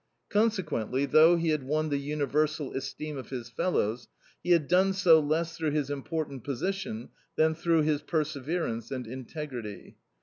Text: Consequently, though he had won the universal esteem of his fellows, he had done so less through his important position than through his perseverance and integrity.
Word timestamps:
Consequently, 0.29 1.05
though 1.05 1.35
he 1.35 1.49
had 1.49 1.61
won 1.61 1.89
the 1.89 1.99
universal 1.99 2.73
esteem 2.75 3.17
of 3.19 3.29
his 3.29 3.51
fellows, 3.51 4.07
he 4.43 4.49
had 4.49 4.67
done 4.67 4.93
so 4.93 5.19
less 5.19 5.55
through 5.55 5.69
his 5.69 5.91
important 5.91 6.43
position 6.43 7.09
than 7.35 7.53
through 7.53 7.83
his 7.83 8.01
perseverance 8.01 8.89
and 8.89 9.05
integrity. 9.05 9.97